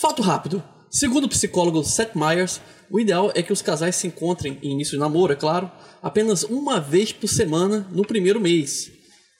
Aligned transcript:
Fato 0.00 0.22
rápido. 0.22 0.62
Segundo 0.88 1.24
o 1.24 1.28
psicólogo 1.28 1.82
Seth 1.82 2.14
Meyers, 2.14 2.60
o 2.88 3.00
ideal 3.00 3.32
é 3.34 3.42
que 3.42 3.52
os 3.52 3.60
casais 3.60 3.96
se 3.96 4.06
encontrem 4.06 4.56
em 4.62 4.70
início 4.70 4.92
de 4.92 5.00
namoro, 5.00 5.32
é 5.32 5.36
claro, 5.36 5.68
apenas 6.00 6.44
uma 6.44 6.78
vez 6.78 7.10
por 7.10 7.26
semana 7.26 7.84
no 7.90 8.04
primeiro 8.04 8.40
mês. 8.40 8.92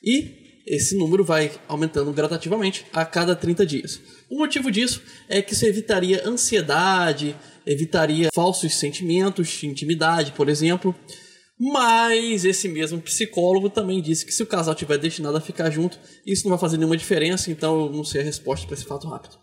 E 0.02 0.62
esse 0.66 0.96
número 0.96 1.24
vai 1.24 1.52
aumentando 1.68 2.12
gradativamente 2.12 2.84
a 2.92 3.04
cada 3.04 3.36
30 3.36 3.64
dias. 3.64 4.00
O 4.28 4.36
motivo 4.36 4.68
disso 4.68 5.00
é 5.28 5.40
que 5.40 5.52
isso 5.52 5.64
evitaria 5.64 6.28
ansiedade, 6.28 7.36
evitaria 7.64 8.28
falsos 8.34 8.74
sentimentos, 8.74 9.62
intimidade, 9.62 10.32
por 10.32 10.48
exemplo. 10.48 10.92
Mas 11.56 12.44
esse 12.44 12.68
mesmo 12.68 13.00
psicólogo 13.00 13.70
também 13.70 14.02
disse 14.02 14.26
que 14.26 14.34
se 14.34 14.42
o 14.42 14.46
casal 14.46 14.74
tiver 14.74 14.98
destinado 14.98 15.36
a 15.36 15.40
ficar 15.40 15.70
junto, 15.70 16.00
isso 16.26 16.42
não 16.44 16.50
vai 16.50 16.58
fazer 16.58 16.78
nenhuma 16.78 16.96
diferença, 16.96 17.48
então 17.48 17.86
eu 17.86 17.92
não 17.92 18.02
sei 18.02 18.22
a 18.22 18.24
resposta 18.24 18.66
para 18.66 18.74
esse 18.74 18.84
fato 18.84 19.06
rápido. 19.06 19.38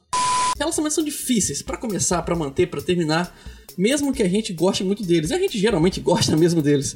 Relacionamentos 0.57 0.95
são 0.95 1.03
difíceis 1.03 1.61
para 1.61 1.77
começar, 1.77 2.21
para 2.21 2.35
manter, 2.35 2.67
para 2.67 2.81
terminar, 2.81 3.37
mesmo 3.77 4.13
que 4.13 4.23
a 4.23 4.29
gente 4.29 4.53
goste 4.53 4.83
muito 4.83 5.03
deles. 5.03 5.31
A 5.31 5.37
gente 5.37 5.57
geralmente 5.57 5.99
gosta 5.99 6.35
mesmo 6.37 6.61
deles. 6.61 6.95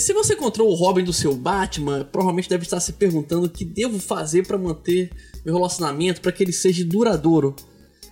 Se 0.00 0.12
você 0.12 0.34
encontrou 0.34 0.68
o 0.68 0.74
Robin 0.74 1.04
do 1.04 1.12
seu 1.12 1.34
Batman, 1.34 2.04
provavelmente 2.10 2.48
deve 2.48 2.64
estar 2.64 2.80
se 2.80 2.94
perguntando 2.94 3.46
o 3.46 3.50
que 3.50 3.64
devo 3.64 3.98
fazer 3.98 4.46
para 4.46 4.58
manter 4.58 5.10
meu 5.44 5.54
relacionamento, 5.54 6.20
para 6.20 6.32
que 6.32 6.42
ele 6.42 6.52
seja 6.52 6.84
duradouro. 6.84 7.54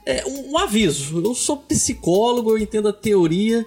É 0.07 0.25
um, 0.25 0.53
um 0.53 0.59
aviso, 0.59 1.21
eu 1.21 1.35
sou 1.35 1.57
psicólogo, 1.57 2.51
eu 2.51 2.59
entendo 2.59 2.89
a 2.89 2.93
teoria, 2.93 3.67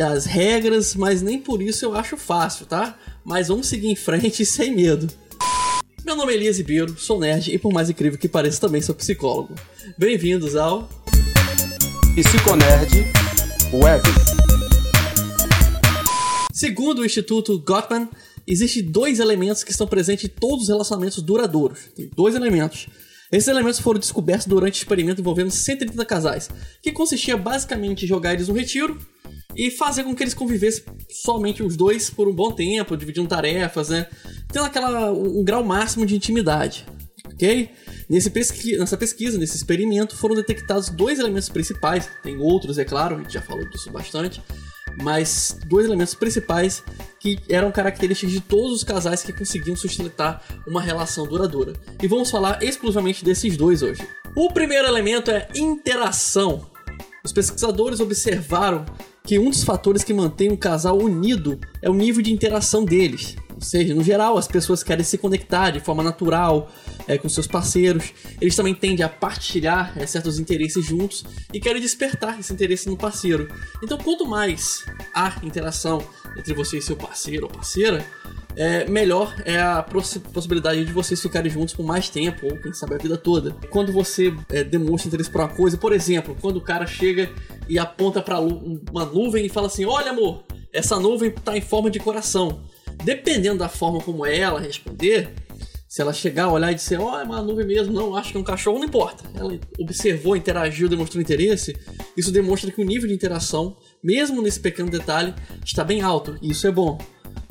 as 0.00 0.24
regras, 0.24 0.94
mas 0.94 1.22
nem 1.22 1.38
por 1.38 1.60
isso 1.62 1.84
eu 1.84 1.94
acho 1.94 2.16
fácil, 2.16 2.66
tá? 2.66 2.98
Mas 3.24 3.48
vamos 3.48 3.66
seguir 3.66 3.88
em 3.88 3.96
frente 3.96 4.44
sem 4.46 4.74
medo. 4.74 5.08
Meu 6.16 6.22
nome 6.22 6.32
é 6.32 6.36
Elias 6.36 6.56
Ribeiro, 6.56 6.98
sou 6.98 7.20
nerd 7.20 7.54
e 7.54 7.58
por 7.58 7.70
mais 7.70 7.90
incrível 7.90 8.18
que 8.18 8.26
pareça 8.26 8.58
também 8.58 8.80
sou 8.80 8.94
psicólogo. 8.94 9.54
Bem-vindos 9.98 10.56
ao 10.56 10.88
Psiconerd 12.14 12.90
Web. 13.70 14.02
Segundo 16.54 17.00
o 17.00 17.04
Instituto 17.04 17.58
Gottman, 17.58 18.08
existem 18.46 18.82
dois 18.82 19.20
elementos 19.20 19.62
que 19.62 19.70
estão 19.70 19.86
presentes 19.86 20.24
em 20.24 20.28
todos 20.28 20.62
os 20.62 20.68
relacionamentos 20.68 21.22
duradouros. 21.22 21.80
Tem 21.94 22.08
dois 22.16 22.34
elementos. 22.34 22.88
Esses 23.30 23.48
elementos 23.48 23.80
foram 23.80 24.00
descobertos 24.00 24.46
durante 24.46 24.76
o 24.76 24.78
experimento 24.78 25.20
envolvendo 25.20 25.50
130 25.50 26.02
casais, 26.06 26.48
que 26.82 26.92
consistia 26.92 27.36
basicamente 27.36 28.06
em 28.06 28.08
jogar 28.08 28.32
eles 28.32 28.48
no 28.48 28.54
retiro 28.54 28.98
e 29.54 29.70
fazer 29.70 30.04
com 30.04 30.14
que 30.14 30.22
eles 30.22 30.32
convivessem 30.34 30.84
somente 31.10 31.62
os 31.62 31.76
dois 31.76 32.08
por 32.08 32.26
um 32.26 32.34
bom 32.34 32.52
tempo, 32.52 32.96
dividindo 32.96 33.28
tarefas, 33.28 33.90
né? 33.90 34.06
Tendo 34.48 34.64
aquela, 34.64 35.12
um, 35.12 35.44
grau 35.44 35.64
máximo 35.64 36.06
de 36.06 36.16
intimidade. 36.16 36.86
Ok? 37.32 37.70
Nesse 38.08 38.30
pesqui 38.30 38.76
nessa 38.76 38.96
pesquisa, 38.96 39.36
nesse 39.36 39.56
experimento, 39.56 40.16
foram 40.16 40.34
detectados 40.34 40.88
dois 40.88 41.18
elementos 41.18 41.48
principais. 41.48 42.08
Tem 42.22 42.38
outros, 42.38 42.78
é 42.78 42.84
claro, 42.84 43.16
a 43.16 43.18
gente 43.18 43.34
já 43.34 43.42
falou 43.42 43.68
disso 43.68 43.90
bastante. 43.90 44.40
Mas 45.02 45.58
dois 45.66 45.84
elementos 45.84 46.14
principais 46.14 46.82
que 47.20 47.38
eram 47.50 47.70
características 47.70 48.32
de 48.32 48.40
todos 48.40 48.72
os 48.72 48.84
casais 48.84 49.22
que 49.22 49.32
conseguiam 49.32 49.76
sustentar 49.76 50.42
uma 50.66 50.80
relação 50.80 51.26
duradoura. 51.26 51.74
E 52.02 52.06
vamos 52.06 52.30
falar 52.30 52.62
exclusivamente 52.62 53.24
desses 53.24 53.56
dois 53.56 53.82
hoje. 53.82 54.06
O 54.34 54.50
primeiro 54.52 54.86
elemento 54.86 55.30
é 55.30 55.48
interação. 55.54 56.70
Os 57.24 57.32
pesquisadores 57.32 58.00
observaram 58.00 58.86
que 59.24 59.38
um 59.38 59.50
dos 59.50 59.64
fatores 59.64 60.04
que 60.04 60.14
mantém 60.14 60.52
um 60.52 60.56
casal 60.56 60.96
unido 60.96 61.58
é 61.82 61.90
o 61.90 61.94
nível 61.94 62.22
de 62.22 62.32
interação 62.32 62.84
deles. 62.84 63.34
Ou 63.56 63.62
seja, 63.62 63.94
no 63.94 64.04
geral, 64.04 64.36
as 64.36 64.46
pessoas 64.46 64.82
querem 64.82 65.02
se 65.02 65.16
conectar 65.16 65.70
de 65.70 65.80
forma 65.80 66.02
natural 66.02 66.70
é, 67.08 67.16
com 67.16 67.28
seus 67.28 67.46
parceiros. 67.46 68.12
Eles 68.38 68.54
também 68.54 68.74
tendem 68.74 69.04
a 69.04 69.08
partilhar 69.08 69.94
é, 69.96 70.06
certos 70.06 70.38
interesses 70.38 70.84
juntos 70.84 71.24
e 71.52 71.58
querem 71.58 71.80
despertar 71.80 72.38
esse 72.38 72.52
interesse 72.52 72.88
no 72.88 72.96
parceiro. 72.96 73.48
Então, 73.82 73.96
quanto 73.96 74.26
mais 74.26 74.84
há 75.14 75.40
interação 75.42 76.02
entre 76.36 76.52
você 76.52 76.78
e 76.78 76.82
seu 76.82 76.96
parceiro 76.96 77.46
ou 77.46 77.50
parceira, 77.50 78.06
é, 78.54 78.88
melhor 78.88 79.34
é 79.44 79.60
a 79.60 79.82
possibilidade 79.82 80.84
de 80.84 80.92
vocês 80.92 81.20
ficarem 81.20 81.50
juntos 81.50 81.74
por 81.74 81.84
mais 81.84 82.08
tempo, 82.08 82.46
ou 82.46 82.56
quem 82.58 82.72
sabe 82.72 82.94
a 82.94 82.98
vida 82.98 83.16
toda. 83.16 83.52
Quando 83.70 83.92
você 83.92 84.34
é, 84.50 84.64
demonstra 84.64 85.08
interesse 85.08 85.30
por 85.30 85.40
uma 85.42 85.48
coisa, 85.48 85.76
por 85.76 85.92
exemplo, 85.92 86.36
quando 86.40 86.56
o 86.56 86.60
cara 86.60 86.86
chega 86.86 87.30
e 87.68 87.78
aponta 87.78 88.22
para 88.22 88.40
uma 88.40 89.04
nuvem 89.04 89.46
e 89.46 89.48
fala 89.48 89.66
assim: 89.66 89.84
Olha, 89.84 90.10
amor, 90.10 90.44
essa 90.72 90.98
nuvem 90.98 91.30
tá 91.30 91.56
em 91.56 91.60
forma 91.60 91.90
de 91.90 91.98
coração. 91.98 92.62
Dependendo 93.04 93.58
da 93.58 93.68
forma 93.68 94.00
como 94.00 94.24
é 94.24 94.38
ela 94.38 94.60
responder, 94.60 95.32
se 95.88 96.02
ela 96.02 96.12
chegar, 96.12 96.48
olhar 96.48 96.72
e 96.72 96.74
dizer, 96.74 97.00
ó, 97.00 97.14
oh, 97.14 97.18
é 97.18 97.22
uma 97.22 97.40
nuvem 97.40 97.66
mesmo, 97.66 97.92
não, 97.92 98.16
acho 98.16 98.32
que 98.32 98.36
é 98.36 98.40
um 98.40 98.44
cachorro, 98.44 98.78
não 98.78 98.86
importa. 98.86 99.24
Ela 99.34 99.58
observou, 99.78 100.36
interagiu, 100.36 100.88
demonstrou 100.88 101.22
interesse. 101.22 101.76
Isso 102.16 102.32
demonstra 102.32 102.70
que 102.70 102.80
o 102.80 102.84
nível 102.84 103.08
de 103.08 103.14
interação, 103.14 103.76
mesmo 104.02 104.42
nesse 104.42 104.60
pequeno 104.60 104.90
detalhe, 104.90 105.32
está 105.64 105.84
bem 105.84 106.02
alto. 106.02 106.36
E 106.42 106.50
isso 106.50 106.66
é 106.66 106.70
bom. 106.70 106.98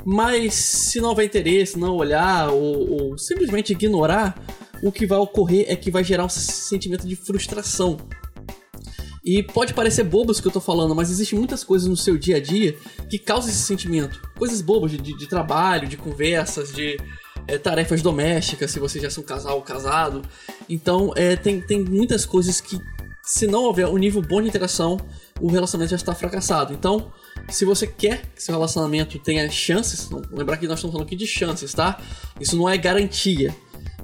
Mas 0.06 0.54
se 0.54 1.02
não 1.02 1.10
houver 1.10 1.26
interesse, 1.26 1.80
não 1.80 1.96
olhar 1.96 2.50
ou, 2.52 3.12
ou 3.12 3.18
simplesmente 3.18 3.72
ignorar, 3.72 4.40
o 4.84 4.92
que 4.92 5.08
vai 5.08 5.18
ocorrer 5.18 5.66
é 5.68 5.76
que 5.76 5.90
vai 5.90 6.04
gerar 6.04 6.26
um 6.26 6.30
sentimento 6.30 7.08
de 7.08 7.16
frustração. 7.16 7.98
E 9.26 9.42
pode 9.42 9.74
parecer 9.74 10.04
bobo 10.04 10.32
isso 10.32 10.40
que 10.40 10.48
eu 10.48 10.52
tô 10.52 10.62
falando, 10.62 10.94
mas 10.94 11.10
existem 11.10 11.40
muitas 11.40 11.64
coisas 11.64 11.88
no 11.88 11.98
seu 11.98 12.16
dia 12.16 12.38
a 12.38 12.40
dia 12.40 12.78
que 13.10 13.18
causam 13.18 13.50
esse 13.50 13.64
sentimento. 13.64 14.22
Coisas 14.38 14.62
bobas 14.62 14.92
de, 14.92 15.00
de, 15.00 15.26
trabalho, 15.26 15.88
de 15.88 15.98
conversas, 15.98 16.72
de 16.72 17.00
é, 17.48 17.58
tarefas 17.58 18.04
domésticas, 18.04 18.70
se 18.70 18.80
você 18.80 19.00
já 19.00 19.10
são 19.10 19.24
casal 19.24 19.56
ou 19.56 19.64
casado. 19.64 20.22
Então, 20.70 21.12
é, 21.16 21.36
tem, 21.36 21.60
tem 21.60 21.84
muitas 21.84 22.24
coisas 22.24 22.62
que, 22.62 22.80
se 23.24 23.48
não 23.48 23.64
houver 23.64 23.88
um 23.88 23.98
nível 23.98 24.22
bom 24.22 24.40
de 24.44 24.48
interação, 24.48 25.00
o 25.42 25.48
relacionamento 25.48 25.90
já 25.90 25.96
está 25.96 26.14
fracassado. 26.14 26.72
Então, 26.72 27.12
se 27.50 27.66
você 27.66 27.88
quer 27.88 28.28
que 28.36 28.44
seu 28.44 28.54
relacionamento 28.54 29.18
tenha 29.18 29.50
chances, 29.50 30.08
lembrar 30.32 30.58
que 30.58 30.68
nós 30.68 30.78
estamos 30.78 30.94
falando 30.94 31.08
aqui 31.08 31.16
de 31.16 31.26
chances, 31.26 31.74
tá? 31.74 32.00
Isso 32.40 32.56
não 32.56 32.70
é 32.70 32.78
garantia. 32.78 33.56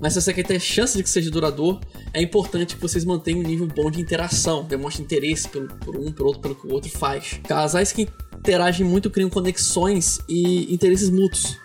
Mas 0.01 0.13
se 0.13 0.21
você 0.21 0.33
quer 0.33 0.43
ter 0.43 0.59
chance 0.59 0.97
de 0.97 1.03
que 1.03 1.09
seja 1.09 1.29
duradouro, 1.29 1.79
é 2.11 2.19
importante 2.21 2.75
que 2.75 2.81
vocês 2.81 3.05
mantenham 3.05 3.41
um 3.41 3.43
nível 3.43 3.67
bom 3.67 3.91
de 3.91 4.01
interação, 4.01 4.63
demonstrem 4.63 5.05
interesse 5.05 5.47
pelo, 5.47 5.67
por 5.67 5.95
um, 5.95 6.11
pelo 6.11 6.29
outro, 6.29 6.41
pelo 6.41 6.55
que 6.55 6.65
o 6.65 6.73
outro 6.73 6.89
faz. 6.89 7.39
Casais 7.47 7.91
que 7.91 8.09
interagem 8.35 8.83
muito 8.83 9.11
criam 9.11 9.29
conexões 9.29 10.17
e 10.27 10.73
interesses 10.73 11.11
mútuos. 11.11 11.55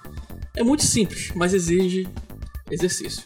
É 0.54 0.62
muito 0.62 0.84
simples, 0.84 1.32
mas 1.34 1.54
exige 1.54 2.06
exercício. 2.70 3.22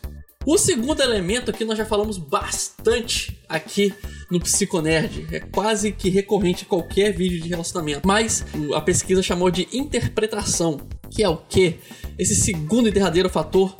O 0.47 0.57
segundo 0.57 1.03
elemento 1.03 1.51
aqui 1.51 1.65
nós 1.65 1.77
já 1.77 1.85
falamos 1.85 2.17
bastante 2.17 3.39
aqui 3.49 3.93
no 4.31 4.39
Psiconerd. 4.41 5.27
É 5.33 5.41
quase 5.41 5.91
que 5.93 6.09
recorrente 6.09 6.65
em 6.65 6.69
qualquer 6.69 7.13
vídeo 7.13 7.41
de 7.41 7.49
relacionamento. 7.49 8.07
Mas 8.07 8.45
a 8.75 8.81
pesquisa 8.81 9.23
chamou 9.23 9.51
de 9.51 9.69
interpretação, 9.73 10.81
que 11.11 11.23
é 11.23 11.29
o 11.29 11.37
que? 11.37 11.79
Esse 12.17 12.37
segundo 12.37 12.89
e 12.89 12.93
derradeiro 12.93 13.29
fator 13.29 13.77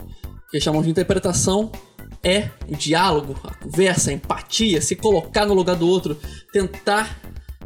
que 0.51 0.61
chamamos 0.61 0.87
de 0.87 0.91
interpretação 0.91 1.71
é 2.23 2.51
o 2.69 2.77
diálogo, 2.77 3.39
a 3.45 3.55
conversa, 3.55 4.11
a 4.11 4.13
empatia, 4.13 4.81
se 4.83 4.97
colocar 4.97 5.47
no 5.47 5.55
lugar 5.55 5.77
do 5.77 5.89
outro, 5.89 6.19
tentar 6.53 7.19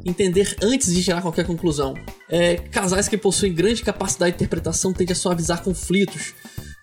entender 0.04 0.56
antes 0.62 0.92
de 0.92 1.00
gerar 1.00 1.22
qualquer 1.22 1.46
conclusão. 1.46 1.94
É, 2.28 2.56
casais 2.56 3.08
que 3.08 3.16
possuem 3.16 3.54
grande 3.54 3.82
capacidade 3.82 4.32
de 4.32 4.36
interpretação 4.36 4.92
tendem 4.92 5.12
a 5.12 5.16
suavizar 5.16 5.62
conflitos. 5.62 6.34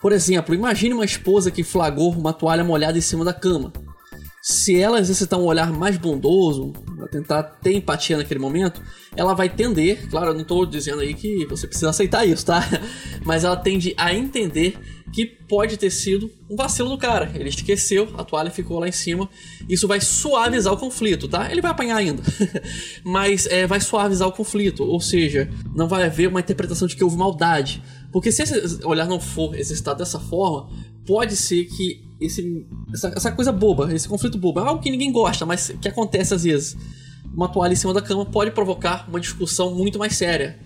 Por 0.02 0.12
exemplo, 0.12 0.56
imagine 0.56 0.94
uma 0.94 1.06
esposa 1.06 1.52
que 1.52 1.64
flagrou 1.64 2.12
uma 2.12 2.34
toalha 2.34 2.64
molhada 2.64 2.98
em 2.98 3.02
cima 3.02 3.24
da 3.24 3.34
cama. 3.34 3.72
Se 4.42 4.80
ela 4.80 5.00
exercitar 5.00 5.40
um 5.40 5.44
olhar 5.44 5.72
mais 5.72 5.98
bondoso, 5.98 6.74
tentar 7.12 7.44
ter 7.44 7.76
empatia 7.76 8.18
naquele 8.18 8.40
momento, 8.40 8.82
ela 9.16 9.36
vai 9.36 9.48
tender, 9.48 10.10
claro, 10.10 10.30
eu 10.30 10.34
não 10.34 10.42
estou 10.42 10.66
dizendo 10.66 11.02
aí 11.02 11.14
que 11.14 11.46
você 11.46 11.68
precisa 11.68 11.92
aceitar 11.92 12.26
isso, 12.26 12.48
tá? 12.48 12.68
Mas 13.24 13.44
ela 13.44 13.56
tende 13.56 13.94
a 13.96 14.12
entender 14.12 14.80
que 15.12 15.26
pode 15.26 15.78
ter 15.78 15.90
sido 15.90 16.32
um 16.50 16.56
vacilo 16.56 16.90
do 16.90 16.98
cara. 16.98 17.32
Ele 17.36 17.50
esqueceu, 17.50 18.10
a 18.18 18.24
toalha 18.24 18.50
ficou 18.50 18.80
lá 18.80 18.88
em 18.88 18.92
cima. 18.92 19.30
Isso 19.68 19.88
vai 19.88 20.00
suavizar 20.00 20.74
o 20.74 20.78
conflito, 20.78 21.28
tá? 21.28 21.52
Ele 21.52 21.62
vai 21.62 21.72
apanhar 21.72 21.98
ainda, 21.98 22.24
mas 23.04 23.46
é, 23.48 23.68
vai 23.68 23.80
suavizar 23.82 24.28
o 24.28 24.32
conflito. 24.32 24.84
Ou 24.84 25.02
seja, 25.02 25.50
não 25.76 25.88
vai 25.88 26.04
haver 26.04 26.30
uma 26.30 26.40
interpretação 26.40 26.88
de 26.88 26.96
que 26.96 27.04
houve 27.04 27.18
maldade. 27.18 27.84
Porque 28.12 28.32
se 28.32 28.44
esse 28.44 28.86
olhar 28.86 29.08
não 29.08 29.20
for 29.20 29.56
exercitado 29.56 30.00
dessa 30.00 30.20
forma, 30.20 30.70
pode 31.06 31.36
ser 31.36 31.66
que 31.66 32.04
esse, 32.20 32.66
essa, 32.94 33.10
essa 33.16 33.32
coisa 33.32 33.52
boba, 33.52 33.94
esse 33.94 34.08
conflito 34.08 34.38
bobo, 34.38 34.60
é 34.60 34.64
algo 34.64 34.82
que 34.82 34.92
ninguém 34.92 35.12
gosta, 35.12 35.46
mas 35.46 35.74
que 35.82 35.88
acontece 35.88 36.34
às 36.34 36.44
vezes. 36.44 36.78
Uma 37.34 37.48
toalha 37.48 37.74
em 37.74 37.78
cima 37.78 37.94
da 37.94 38.02
cama 38.02 38.26
pode 38.26 38.52
provocar 38.52 39.08
uma 39.08 39.20
discussão 39.20 39.74
muito 39.74 39.98
mais 39.98 40.16
séria. 40.16 40.60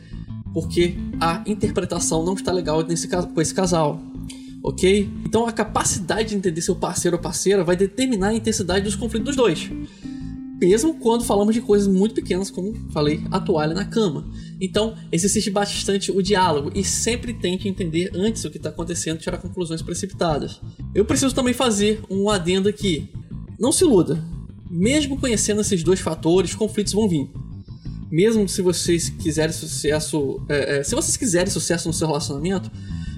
Porque 0.54 0.96
a 1.20 1.44
interpretação 1.46 2.24
não 2.24 2.34
está 2.34 2.52
legal 2.52 2.82
nesse, 2.82 3.08
com 3.08 3.42
esse 3.42 3.54
casal 3.54 4.02
ok? 4.66 5.08
Então 5.24 5.46
a 5.46 5.52
capacidade 5.52 6.30
de 6.30 6.36
entender 6.36 6.60
seu 6.60 6.76
parceiro 6.76 7.18
ou 7.18 7.22
parceira 7.22 7.64
vai 7.64 7.76
determinar 7.76 8.30
a 8.30 8.34
intensidade 8.34 8.84
dos 8.84 8.96
conflitos 8.96 9.28
dos 9.28 9.36
dois. 9.36 9.70
Mesmo 10.60 10.96
quando 10.96 11.24
falamos 11.24 11.54
de 11.54 11.62
coisas 11.62 11.88
muito 11.88 12.16
pequenas, 12.16 12.50
como 12.50 12.74
falei, 12.90 13.22
a 13.30 13.40
toalha 13.40 13.76
na 13.76 13.86
cama. 13.86 14.26
Então, 14.60 14.96
exercite 15.12 15.52
bastante 15.52 16.12
o 16.12 16.22
diálogo 16.22 16.72
e 16.74 16.84
sempre 16.84 17.34
tente 17.34 17.68
entender 17.68 18.10
antes 18.16 18.44
o 18.44 18.50
que 18.50 18.58
está 18.58 18.70
acontecendo 18.70 19.18
e 19.18 19.20
tirar 19.20 19.38
conclusões 19.38 19.84
precipitadas. 19.84 20.60
Eu 20.96 21.06
preciso 21.06 21.36
também 21.36 21.54
fazer 21.54 22.02
um 22.10 22.30
adendo 22.30 22.68
aqui. 22.68 23.08
Não 23.60 23.72
se 23.72 23.84
iluda. 23.84 24.24
mesmo 24.68 25.20
conhecendo 25.20 25.62
esses 25.62 25.84
dois 25.84 26.00
fatores, 26.00 26.56
conflitos 26.56 26.94
vão 26.94 27.08
vir. 27.08 27.30
Mesmo 28.10 28.48
se 28.50 28.62
vocês 28.62 29.10
quiserem 29.10 29.54
sucesso, 29.54 30.42
é, 30.50 30.78
é, 30.80 30.84
se 30.84 30.96
vocês 30.96 31.16
quiserem 31.18 31.52
sucesso 31.52 31.88
no 31.88 31.94
seu 31.94 32.08
relacionamento, 32.08 32.72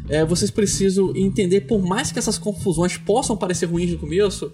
é, 0.10 0.24
vocês 0.24 0.50
precisam 0.50 1.16
entender, 1.16 1.62
por 1.62 1.82
mais 1.82 2.12
que 2.12 2.20
essas 2.20 2.38
confusões 2.38 2.98
possam 2.98 3.36
parecer 3.36 3.66
ruins 3.66 3.92
no 3.92 3.98
começo, 3.98 4.52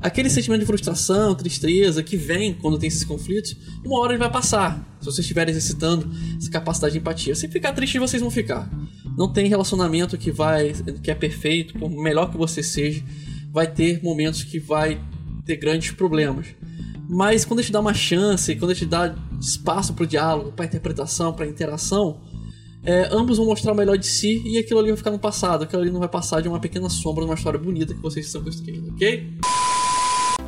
aquele 0.00 0.30
sentimento 0.30 0.60
de 0.60 0.66
frustração, 0.66 1.34
tristeza 1.34 2.02
que 2.02 2.16
vem 2.16 2.54
quando 2.54 2.78
tem 2.78 2.88
esses 2.88 3.04
conflitos, 3.04 3.56
uma 3.84 3.98
hora 4.00 4.12
ele 4.12 4.18
vai 4.18 4.30
passar. 4.30 4.96
Se 5.00 5.06
vocês 5.06 5.20
estiverem 5.20 5.50
exercitando 5.50 6.08
essa 6.36 6.50
capacidade 6.50 6.92
de 6.92 6.98
empatia. 6.98 7.34
Se 7.34 7.48
ficar 7.48 7.72
triste, 7.72 7.98
vocês 7.98 8.20
vão 8.20 8.30
ficar. 8.30 8.70
Não 9.16 9.32
tem 9.32 9.48
relacionamento 9.48 10.16
que 10.18 10.30
vai 10.30 10.72
que 11.02 11.10
é 11.10 11.14
perfeito, 11.14 11.78
por 11.78 11.90
melhor 11.90 12.30
que 12.30 12.36
você 12.36 12.62
seja, 12.62 13.02
vai 13.52 13.66
ter 13.66 14.02
momentos 14.02 14.44
que 14.44 14.58
vai 14.58 15.00
ter 15.44 15.56
grandes 15.56 15.90
problemas. 15.90 16.46
Mas 17.08 17.44
quando 17.44 17.60
a 17.60 17.62
gente 17.62 17.72
dá 17.72 17.80
uma 17.80 17.94
chance, 17.94 18.56
quando 18.56 18.72
a 18.72 18.74
gente 18.74 18.86
dá 18.86 19.14
espaço 19.40 19.94
para 19.94 20.04
o 20.04 20.06
diálogo, 20.06 20.52
para 20.52 20.64
interpretação, 20.64 21.32
para 21.32 21.46
interação, 21.46 22.20
é, 22.86 23.08
ambos 23.10 23.36
vão 23.36 23.46
mostrar 23.46 23.72
o 23.72 23.74
melhor 23.74 23.98
de 23.98 24.06
si 24.06 24.40
e 24.46 24.58
aquilo 24.58 24.78
ali 24.78 24.90
vai 24.90 24.96
ficar 24.96 25.10
no 25.10 25.18
passado. 25.18 25.64
Aquilo 25.64 25.82
ali 25.82 25.90
não 25.90 25.98
vai 25.98 26.08
passar 26.08 26.40
de 26.40 26.48
uma 26.48 26.60
pequena 26.60 26.88
sombra 26.88 27.24
de 27.24 27.30
uma 27.30 27.34
história 27.34 27.58
bonita 27.58 27.92
que 27.92 28.00
vocês 28.00 28.26
estão 28.26 28.44
construindo, 28.44 28.92
ok? 28.92 29.28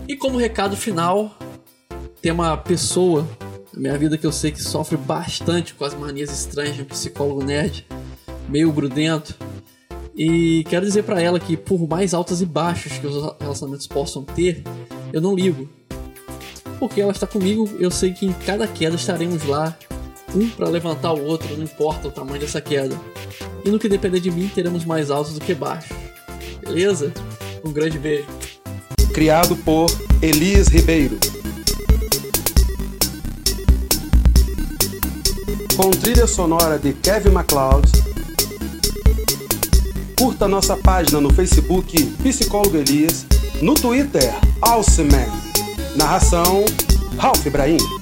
E 0.07 0.17
como 0.17 0.39
recado 0.39 0.77
final, 0.77 1.37
tem 2.23 2.31
uma 2.31 2.57
pessoa 2.57 3.27
na 3.75 3.81
minha 3.81 3.99
vida 3.99 4.17
que 4.17 4.25
eu 4.25 4.31
sei 4.31 4.53
que 4.53 4.63
sofre 4.63 4.97
bastante 4.97 5.75
com 5.75 5.85
as 5.85 5.95
manias 5.95 6.31
estranhas 6.31 6.79
um 6.79 6.85
psicólogo 6.85 7.45
nerd, 7.45 7.85
meio 8.49 8.71
grudento. 8.71 9.35
E 10.15 10.65
quero 10.69 10.87
dizer 10.87 11.03
para 11.03 11.21
ela 11.21 11.41
que 11.41 11.57
por 11.57 11.89
mais 11.89 12.15
altas 12.15 12.41
e 12.41 12.47
baixas 12.47 12.99
que 12.99 13.07
os 13.07 13.37
relacionamentos 13.41 13.89
possam 13.89 14.23
ter, 14.23 14.63
eu 15.13 15.21
não 15.21 15.35
ligo. 15.35 15.69
Porque 16.79 17.01
ela 17.01 17.11
está 17.11 17.27
comigo, 17.27 17.69
eu 17.81 17.91
sei 17.91 18.13
que 18.13 18.25
em 18.25 18.33
cada 18.33 18.67
queda 18.69 18.95
estaremos 18.95 19.45
lá, 19.45 19.77
um 20.35 20.49
para 20.49 20.69
levantar 20.69 21.13
o 21.13 21.25
outro, 21.25 21.57
não 21.57 21.65
importa 21.65 22.09
o 22.09 22.11
tamanho 22.11 22.41
dessa 22.41 22.61
queda. 22.61 22.99
E 23.65 23.71
no 23.71 23.79
que 23.79 23.89
depender 23.89 24.21
de 24.21 24.31
mim, 24.31 24.51
teremos 24.55 24.85
mais 24.85 25.11
altos 25.11 25.35
do 25.35 25.41
que 25.41 25.55
baixos. 25.55 25.97
Beleza? 26.61 27.13
Um 27.65 27.73
grande 27.73 27.99
beijo. 27.99 28.29
Criado 29.13 29.57
por 29.57 29.87
Elias 30.23 30.69
Ribeiro. 30.69 31.19
Com 35.77 35.91
trilha 35.91 36.27
sonora 36.27 36.79
de 36.79 36.93
Kevin 36.93 37.31
MacLeod. 37.31 37.91
Curta 40.19 40.49
nossa 40.49 40.77
página 40.77 41.21
no 41.21 41.33
Facebook 41.33 42.05
Psicólogo 42.23 42.77
Elias, 42.77 43.25
no 43.63 43.75
Twitter 43.75 44.35
Alceman. 44.61 45.29
Narração 45.97 46.65
Ralph 47.17 47.47
Ibrahim. 47.47 47.98